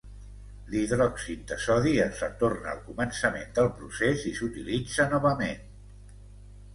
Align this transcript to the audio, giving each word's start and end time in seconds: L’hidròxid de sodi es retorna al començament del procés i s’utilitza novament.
L’hidròxid 0.69 1.41
de 1.51 1.57
sodi 1.65 1.91
es 2.05 2.21
retorna 2.23 2.71
al 2.71 2.81
començament 2.87 3.53
del 3.59 3.69
procés 3.81 4.23
i 4.31 4.33
s’utilitza 4.39 5.07
novament. 5.13 5.63